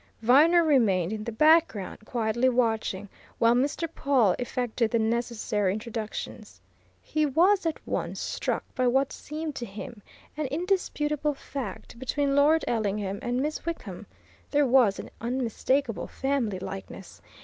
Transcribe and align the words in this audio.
Viner 0.23 0.63
remained 0.63 1.13
in 1.13 1.25
the 1.25 1.31
background, 1.31 1.99
quietly 2.05 2.49
watching, 2.49 3.07
while 3.37 3.53
Mr. 3.53 3.87
Pawle 3.87 4.33
effected 4.39 4.89
the 4.89 4.97
necessary 4.97 5.73
introductions. 5.73 6.59
He 7.03 7.23
was 7.27 7.67
at 7.67 7.79
once 7.87 8.19
struck 8.19 8.63
by 8.73 8.87
what 8.87 9.13
seemed 9.13 9.53
to 9.57 9.65
him 9.67 10.01
an 10.35 10.47
indisputable 10.47 11.35
fact 11.35 11.99
between 11.99 12.35
Lord 12.35 12.65
Ellingham 12.67 13.19
and 13.21 13.41
Miss 13.43 13.63
Wickham 13.63 14.07
there 14.49 14.65
was 14.65 14.97
an 14.97 15.11
unmistakable 15.21 16.07
family 16.07 16.57
likeness. 16.57 17.21